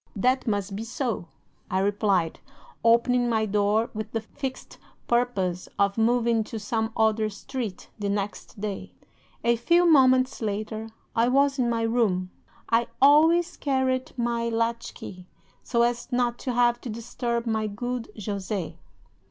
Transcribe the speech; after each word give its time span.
"'"That 0.15 0.47
must 0.47 0.75
be 0.75 0.83
so," 0.83 1.27
I 1.69 1.77
replied, 1.77 2.39
opening 2.83 3.29
my 3.29 3.45
door 3.45 3.91
with 3.93 4.13
the 4.13 4.19
fixed 4.21 4.79
purpose 5.07 5.69
of 5.77 5.95
moving 5.95 6.43
to 6.45 6.57
some 6.57 6.91
other 6.97 7.29
street 7.29 7.87
the 7.99 8.09
next 8.09 8.59
day. 8.59 8.93
"'A 9.43 9.57
few 9.57 9.85
moments 9.85 10.41
later 10.41 10.89
I 11.15 11.27
was 11.27 11.59
in 11.59 11.69
my 11.69 11.83
room; 11.83 12.31
I 12.67 12.87
always 12.99 13.55
carried 13.57 14.17
my 14.17 14.49
latchkey, 14.49 15.27
so 15.61 15.83
as 15.83 16.11
not 16.11 16.39
to 16.39 16.53
have 16.53 16.81
to 16.81 16.89
disturb 16.89 17.45
my 17.45 17.67
good 17.67 18.09
Jose. 18.25 18.79